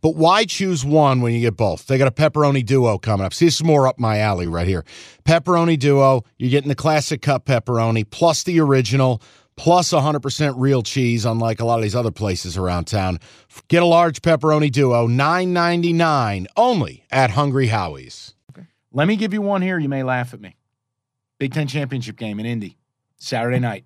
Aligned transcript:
But 0.00 0.16
why 0.16 0.44
choose 0.44 0.84
one 0.84 1.20
when 1.20 1.34
you 1.34 1.40
get 1.40 1.56
both? 1.56 1.86
They 1.86 1.98
got 1.98 2.08
a 2.08 2.12
pepperoni 2.12 2.64
duo 2.64 2.98
coming 2.98 3.24
up. 3.24 3.34
See, 3.34 3.46
this 3.46 3.56
is 3.56 3.64
more 3.64 3.86
up 3.86 3.98
my 3.98 4.18
alley 4.18 4.46
right 4.46 4.66
here. 4.66 4.84
Pepperoni 5.24 5.78
duo, 5.78 6.24
you're 6.38 6.50
getting 6.50 6.68
the 6.68 6.74
classic 6.74 7.22
cup 7.22 7.46
pepperoni 7.46 8.08
plus 8.08 8.42
the 8.42 8.60
original 8.60 9.22
plus 9.56 9.92
100% 9.92 10.54
real 10.56 10.82
cheese, 10.82 11.24
unlike 11.24 11.60
a 11.60 11.64
lot 11.64 11.78
of 11.78 11.82
these 11.82 11.96
other 11.96 12.12
places 12.12 12.56
around 12.56 12.86
town. 12.86 13.18
Get 13.66 13.82
a 13.82 13.86
large 13.86 14.22
pepperoni 14.22 14.70
duo, 14.70 15.08
$9.99 15.08 16.46
only 16.56 17.04
at 17.10 17.30
Hungry 17.30 17.66
Howie's. 17.66 18.34
Okay. 18.50 18.66
Let 18.92 19.08
me 19.08 19.16
give 19.16 19.34
you 19.34 19.42
one 19.42 19.60
here. 19.60 19.78
You 19.78 19.88
may 19.88 20.04
laugh 20.04 20.32
at 20.32 20.40
me. 20.40 20.56
Big 21.38 21.52
Ten 21.52 21.66
championship 21.66 22.16
game 22.16 22.40
in 22.40 22.46
Indy, 22.46 22.78
Saturday 23.18 23.58
night. 23.58 23.84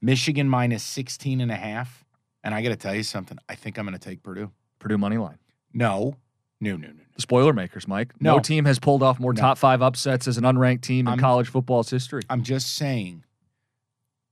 Michigan 0.00 0.48
minus 0.48 0.82
16 0.82 1.40
and 1.40 1.50
a 1.50 1.56
half. 1.56 2.04
And 2.44 2.54
I 2.54 2.62
got 2.62 2.70
to 2.70 2.76
tell 2.76 2.94
you 2.94 3.04
something. 3.04 3.38
I 3.48 3.54
think 3.54 3.78
I'm 3.78 3.86
going 3.86 3.96
to 3.96 4.04
take 4.04 4.22
Purdue. 4.22 4.50
Purdue 4.80 4.98
money 4.98 5.16
line. 5.16 5.38
No, 5.74 6.16
no, 6.60 6.76
no, 6.76 6.88
no. 6.88 6.94
The 7.14 7.22
spoiler 7.22 7.52
makers, 7.52 7.86
Mike. 7.86 8.12
No, 8.20 8.36
No. 8.36 8.40
team 8.40 8.64
has 8.64 8.78
pulled 8.78 9.02
off 9.02 9.18
more 9.20 9.32
No. 9.32 9.40
top 9.40 9.58
five 9.58 9.82
upsets 9.82 10.26
as 10.26 10.38
an 10.38 10.44
unranked 10.44 10.80
team 10.82 11.06
in 11.06 11.12
I'm- 11.12 11.18
college 11.18 11.48
football's 11.48 11.90
history. 11.90 12.22
I'm 12.30 12.42
just 12.42 12.74
saying, 12.74 13.24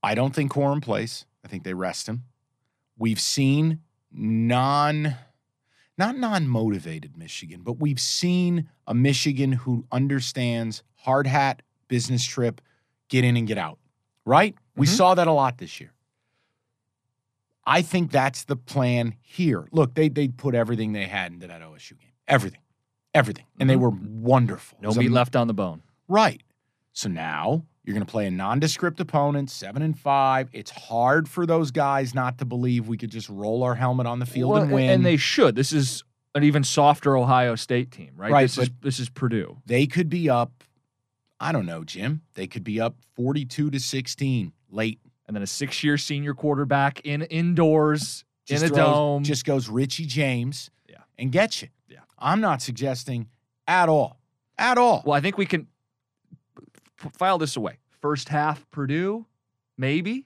I 0.03 0.15
don't 0.15 0.33
think 0.33 0.51
Corum 0.51 0.81
plays. 0.81 1.25
I 1.43 1.47
think 1.47 1.63
they 1.63 1.73
rest 1.73 2.07
him. 2.07 2.23
We've 2.97 3.19
seen 3.19 3.79
non, 4.11 5.15
not 5.97 6.17
non 6.17 6.47
motivated 6.47 7.17
Michigan, 7.17 7.61
but 7.63 7.73
we've 7.79 7.99
seen 7.99 8.69
a 8.87 8.93
Michigan 8.93 9.51
who 9.53 9.85
understands 9.91 10.83
hard 10.95 11.27
hat, 11.27 11.61
business 11.87 12.23
trip, 12.25 12.61
get 13.09 13.23
in 13.23 13.37
and 13.37 13.47
get 13.47 13.57
out, 13.57 13.77
right? 14.25 14.55
We 14.75 14.87
Mhm. 14.87 14.89
saw 14.97 15.13
that 15.15 15.27
a 15.27 15.31
lot 15.31 15.57
this 15.59 15.79
year. 15.79 15.91
I 17.65 17.81
think 17.81 18.11
that's 18.11 18.43
the 18.45 18.55
plan 18.55 19.15
here. 19.21 19.67
Look, 19.71 19.93
they 19.93 20.09
they 20.09 20.27
put 20.29 20.55
everything 20.55 20.93
they 20.93 21.05
had 21.05 21.31
into 21.31 21.47
that 21.47 21.61
OSU 21.61 21.99
game. 21.99 22.09
Everything. 22.27 22.61
Everything. 23.13 23.45
And 23.59 23.69
they 23.69 23.75
Mhm. 23.75 23.79
were 23.79 23.89
wonderful. 23.89 24.77
No 24.81 24.91
meat 24.93 25.11
left 25.11 25.35
on 25.35 25.47
the 25.47 25.53
bone. 25.53 25.81
Right. 26.07 26.41
So 26.93 27.07
now 27.09 27.65
you're 27.83 27.93
going 27.93 28.05
to 28.05 28.11
play 28.11 28.25
a 28.27 28.31
nondescript 28.31 28.99
opponent, 28.99 29.49
seven 29.49 29.81
and 29.81 29.97
five. 29.97 30.49
It's 30.53 30.71
hard 30.71 31.27
for 31.29 31.45
those 31.45 31.71
guys 31.71 32.13
not 32.15 32.37
to 32.39 32.45
believe 32.45 32.87
we 32.87 32.97
could 32.97 33.11
just 33.11 33.27
roll 33.29 33.63
our 33.63 33.75
helmet 33.75 34.07
on 34.07 34.19
the 34.19 34.25
field 34.25 34.51
Well, 34.51 34.63
and 34.63 34.71
win. 34.71 34.89
And 34.89 35.05
they 35.05 35.17
should. 35.17 35.55
This 35.55 35.71
is 35.73 36.03
an 36.35 36.43
even 36.43 36.63
softer 36.63 37.17
Ohio 37.17 37.55
State 37.55 37.91
team, 37.91 38.11
right? 38.15 38.31
Right, 38.31 38.41
This 38.43 38.57
is 38.57 38.69
this 38.81 38.99
is 38.99 39.09
Purdue. 39.09 39.57
they 39.65 39.85
could 39.87 40.09
be 40.09 40.29
up. 40.29 40.63
I 41.39 41.51
don't 41.51 41.65
know, 41.65 41.83
Jim. 41.83 42.21
They 42.35 42.47
could 42.47 42.63
be 42.63 42.79
up 42.79 42.95
forty-two 43.15 43.69
to 43.71 43.79
sixteen 43.79 44.53
late. 44.69 44.99
And 45.31 45.35
then 45.37 45.43
a 45.43 45.47
six-year 45.47 45.97
senior 45.97 46.33
quarterback 46.33 46.99
in 47.05 47.21
indoors 47.21 48.25
Just 48.45 48.65
in 48.65 48.71
a 48.71 48.75
throws- 48.75 48.85
dome. 48.93 49.23
Just 49.23 49.45
goes 49.45 49.69
Richie 49.69 50.05
James. 50.05 50.69
Yeah. 50.89 50.97
And 51.17 51.31
gets 51.31 51.61
you. 51.61 51.69
Yeah. 51.87 51.99
I'm 52.19 52.41
not 52.41 52.61
suggesting 52.61 53.29
at 53.65 53.87
all. 53.87 54.19
At 54.57 54.77
all. 54.77 55.03
well, 55.05 55.13
I 55.15 55.21
think 55.21 55.37
we 55.37 55.45
can 55.45 55.67
file 57.13 57.37
this 57.37 57.55
away. 57.55 57.77
First 58.01 58.27
half, 58.27 58.69
Purdue, 58.71 59.25
maybe. 59.77 60.25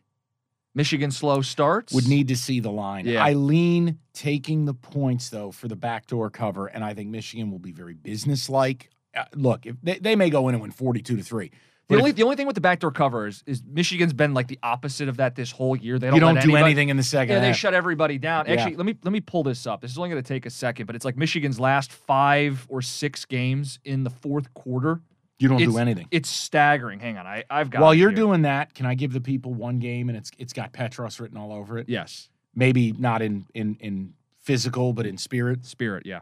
Michigan 0.73 1.11
slow 1.11 1.43
starts. 1.43 1.93
would 1.93 2.07
need 2.07 2.27
to 2.29 2.35
see 2.35 2.59
the 2.59 2.72
line. 2.72 3.05
Yeah. 3.05 3.23
I 3.23 3.33
lean 3.33 3.99
taking 4.16 4.66
the 4.66 4.73
points 4.73 5.29
though 5.29 5.51
for 5.51 5.67
the 5.67 5.75
backdoor 5.75 6.31
cover, 6.31 6.66
and 6.66 6.83
I 6.83 6.95
think 6.95 7.11
Michigan 7.11 7.51
will 7.51 7.59
be 7.59 7.72
very 7.72 7.93
businesslike. 7.93 8.89
Uh, 9.16 9.25
look, 9.35 9.67
if 9.67 9.75
they, 9.83 9.99
they 9.99 10.16
may 10.16 10.31
go 10.31 10.49
in 10.49 10.55
and 10.55 10.61
win 10.63 10.72
forty-two 10.72 11.16
to 11.17 11.23
three. 11.23 11.51
The 11.88 11.94
But 11.96 12.00
only 12.00 12.09
if 12.09 12.16
the 12.16 12.23
only 12.23 12.35
thing 12.35 12.47
with 12.47 12.56
the 12.56 12.62
backdoor 12.62 12.91
cover 12.91 13.28
is, 13.28 13.44
is 13.46 13.62
Michigan's 13.63 14.13
been 14.13 14.34
like 14.34 14.47
the 14.47 14.57
opposite 14.63 15.07
of 15.07 15.18
that 15.18 15.35
this 15.35 15.51
whole 15.51 15.75
year. 15.75 16.00
They 16.00 16.07
don't 16.07 16.16
you 16.16 16.19
don't 16.19 16.34
do 16.35 16.40
anybody- 16.41 16.63
anything 16.63 16.90
in 16.90 16.97
the 16.97 17.03
second 17.03 17.35
Yeah, 17.35 17.41
they 17.41 17.53
shut 17.53 17.73
everybody 17.75 18.18
down. 18.18 18.46
Yeah. 18.47 18.53
Actually, 18.53 18.78
let 18.78 18.85
me 18.88 18.96
let 19.03 19.12
me 19.12 19.22
pull 19.22 19.44
this 19.44 19.68
up. 19.68 19.81
This 19.81 19.91
is 19.91 19.97
only 20.00 20.09
going 20.09 20.22
to 20.22 20.28
take 20.28 20.46
a 20.47 20.50
second, 20.50 20.88
but 20.88 20.96
it's 20.96 21.06
like 21.06 21.16
Michigan's 21.16 21.59
last 21.59 21.91
five 21.91 22.66
or 22.69 22.81
six 22.81 23.25
games 23.25 23.78
in 23.85 24.03
the 24.03 24.09
fourth 24.09 24.51
quarter. 24.56 25.01
you 25.38 25.47
don't 25.47 25.59
do 25.59 25.78
anything. 25.78 26.07
It's 26.09 26.28
staggering. 26.29 27.00
Hang 27.00 27.18
on, 27.19 27.28
I 27.28 27.44
I've 27.51 27.69
got. 27.69 27.81
While 27.84 27.94
you're 27.94 28.09
here. 28.09 28.16
doing 28.16 28.41
that, 28.44 28.73
can 28.73 28.88
I 28.88 28.96
give 28.96 29.13
the 29.13 29.22
people 29.22 29.53
one 29.53 29.78
game 29.78 30.09
and 30.09 30.17
it's 30.17 30.31
it's 30.40 30.53
got 30.53 30.73
Petros 30.73 31.19
written 31.19 31.38
all 31.38 31.53
over 31.53 31.78
it? 31.78 31.88
yes, 31.88 32.29
Maybe 32.56 32.94
not 32.94 33.22
in 33.22 33.46
in 33.53 33.78
in 33.79 34.13
physical, 34.40 34.91
but 34.94 35.06
in 35.06 35.17
spirit. 35.19 35.66
Spirit. 35.66 36.07
Yeah, 36.07 36.22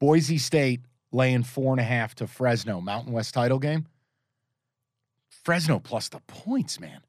Boise 0.00 0.38
State 0.38 0.80
laying 1.12 1.42
four 1.44 1.72
and 1.72 1.80
a 1.80 1.84
half 1.84 2.14
to 2.16 2.26
Fresno 2.26 2.80
Mountain 2.80 3.12
West 3.12 3.34
title 3.34 3.58
game. 3.60 3.86
Fresno 5.44 5.78
plus 5.78 6.08
the 6.08 6.20
points, 6.26 6.78
man. 6.80 7.00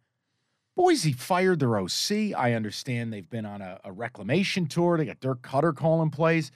Boise 0.76 1.12
fired 1.14 1.60
their 1.60 1.78
OC. 1.78 2.34
I 2.36 2.54
understand 2.54 3.14
they've 3.14 3.30
been 3.30 3.46
on 3.46 3.62
a, 3.62 3.80
a 3.84 3.92
reclamation 3.92 4.66
tour. 4.66 4.98
They 4.98 5.06
got 5.06 5.20
Dirk 5.20 5.42
Koetter 5.44 5.76
calling 5.76 6.10
plays. 6.10 6.52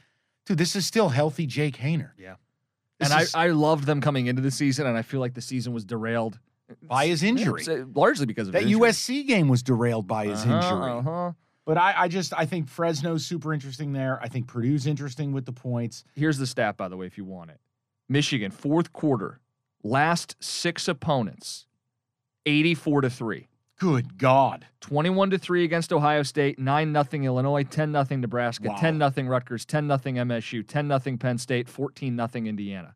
Dude, 0.46 0.58
this 0.58 0.76
is 0.76 0.88
still 0.88 1.10
healthy 1.10 1.46
Jake 1.46 1.78
Haener. 1.78 2.12
Yeah. 2.18 2.36
This 3.00 3.12
and 3.12 3.22
is 3.22 3.36
I 3.36 3.46
I 3.46 3.50
loved 3.50 3.86
them 3.86 4.02
coming 4.02 4.26
into 4.26 4.42
the 4.42 4.50
season, 4.50 4.88
and 4.88 4.98
I 4.98 5.04
feel 5.04 5.20
like 5.20 5.36
the 5.36 5.42
season 5.42 5.72
was 5.72 5.86
derailed 5.86 6.40
by 6.82 7.06
his 7.06 7.22
injury. 7.22 7.64
Yeah, 7.68 7.84
largely 7.94 8.26
because 8.26 8.48
of 8.48 8.54
that. 8.54 8.64
USC 8.64 9.28
game 9.28 9.50
was 9.50 9.62
derailed 9.62 10.08
by 10.08 10.26
his 10.26 10.42
Uh-huh, 10.44 10.56
injury. 10.56 10.92
uh-huh. 10.92 11.32
But 11.66 11.78
I, 11.78 11.94
I 12.04 12.08
just 12.08 12.34
I 12.36 12.46
think 12.48 12.70
Fresno's 12.70 13.24
super 13.26 13.54
interesting 13.54 13.94
there. 13.94 14.20
I 14.24 14.30
think 14.30 14.48
Purdue's 14.48 14.88
interesting 14.88 15.32
with 15.32 15.46
the 15.46 15.52
points. 15.52 16.06
Here's 16.16 16.40
the 16.40 16.48
stat, 16.48 16.76
by 16.76 16.88
the 16.88 16.98
way, 16.98 17.06
if 17.06 17.18
you 17.20 17.26
want 17.26 17.52
it. 17.52 17.60
Michigan 18.10 18.50
fourth 18.52 18.92
quarter, 18.94 19.40
last 19.84 20.36
six 20.40 20.88
opponents, 20.88 21.66
eighty-four 22.46 23.02
to 23.02 23.10
three. 23.10 23.48
Good 23.80 24.18
God. 24.18 24.66
21 24.82 25.30
to 25.30 25.38
3 25.38 25.64
against 25.64 25.94
Ohio 25.94 26.24
State, 26.24 26.58
9 26.58 26.92
nothing 26.92 27.26
Illinois, 27.26 27.62
10 27.64 27.92
nothing 27.92 28.22
Nebraska, 28.22 28.70
Wow. 28.70 28.76
10 28.80 28.98
nothing 28.98 29.28
Rutgers, 29.28 29.66
10 29.66 29.86
nothing 29.86 30.16
MSU, 30.16 30.66
10 30.68 30.88
nothing 30.88 31.20
Penn 31.20 31.38
State, 31.38 31.70
14 31.70 32.16
nothing 32.16 32.48
Indiana. 32.48 32.96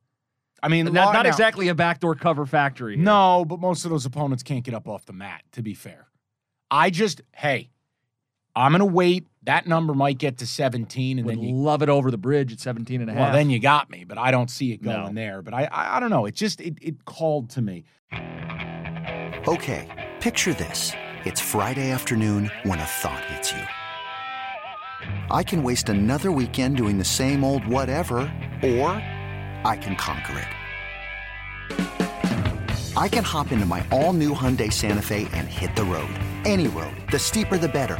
I 0.63 0.69
mean, 0.69 0.85
Not, 0.85 1.13
not 1.13 1.23
now- 1.25 1.29
exactly 1.29 1.67
a 1.67 1.75
backdoor 1.75 2.15
cover 2.15 2.47
factory. 2.47 2.95
here. 2.95 3.05
No, 3.05 3.45
but 3.45 3.59
most 3.59 3.85
of 3.85 3.91
those 3.91 4.07
opponents 4.07 4.41
can't 4.41 4.63
get 4.65 4.73
up 4.73 4.87
off 4.87 5.05
the 5.05 5.13
mat, 5.13 5.43
to 5.51 5.61
be 5.61 5.75
fair. 5.75 6.07
I 6.71 6.89
just, 6.89 7.21
hey, 7.35 7.69
I'm 8.55 8.71
going 8.71 8.79
to 8.79 8.85
wait. 8.85 9.27
That 9.43 9.65
number 9.65 9.95
might 9.95 10.19
get 10.19 10.37
to 10.37 10.45
17, 10.45 11.17
and 11.17 11.25
Would 11.25 11.37
then 11.37 11.43
you, 11.43 11.55
love 11.55 11.81
it 11.81 11.89
over 11.89 12.11
the 12.11 12.17
bridge 12.17 12.53
at 12.53 12.59
17 12.59 13.01
and 13.01 13.09
a 13.09 13.13
half. 13.13 13.19
well, 13.21 13.33
then 13.33 13.49
you 13.49 13.59
got 13.59 13.89
me, 13.89 14.03
but 14.03 14.19
I 14.19 14.29
don't 14.29 14.51
see 14.51 14.71
it 14.71 14.83
going 14.83 15.15
No. 15.15 15.19
there. 15.19 15.41
But 15.41 15.55
I, 15.55 15.63
I, 15.71 15.97
I 15.97 15.99
don't 15.99 16.11
know. 16.11 16.25
It 16.27 16.35
just, 16.35 16.61
it, 16.61 16.75
it 16.79 17.05
called 17.05 17.49
to 17.51 17.61
me. 17.61 17.83
Okay, 19.47 19.87
picture 20.19 20.53
this. 20.53 20.91
It's 21.25 21.41
Friday 21.41 21.89
afternoon 21.89 22.51
when 22.63 22.79
a 22.79 22.85
thought 22.85 23.23
hits 23.25 23.51
you. 23.51 23.63
I 25.31 25.41
can 25.41 25.63
waste 25.63 25.89
another 25.89 26.31
weekend 26.31 26.77
doing 26.77 26.99
the 26.99 27.03
same 27.05 27.43
old 27.43 27.65
whatever, 27.67 28.19
or 28.63 28.91
I 29.65 29.75
can 29.81 29.95
conquer 29.95 30.37
it. 30.37 30.47
I 32.95 33.07
can 33.07 33.23
hop 33.23 33.51
into 33.51 33.65
my 33.65 33.85
all 33.91 34.13
new 34.13 34.35
Hyundai 34.35 34.71
Santa 34.71 35.01
Fe 35.01 35.27
and 35.33 35.47
hit 35.47 35.75
the 35.75 35.83
road. 35.83 36.13
Any 36.45 36.67
road. 36.67 36.95
The 37.11 37.17
steeper, 37.17 37.57
the 37.57 37.67
better. 37.69 37.99